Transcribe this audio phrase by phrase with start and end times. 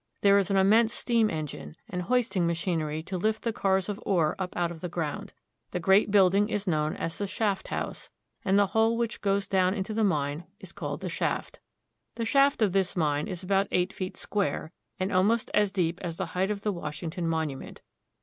[0.21, 4.35] There is an immense steam engine, and hoisting machinery to lift the cars of ore
[4.39, 5.31] up out of the ground.
[5.69, 8.09] The great building is known as the shaft house,
[8.43, 11.59] and the hole which goes down into the mine is called the shaft.
[12.15, 16.17] The shaft of this mine is about eight feet square, and almost as deep as
[16.17, 17.83] the height of the Washington Monument.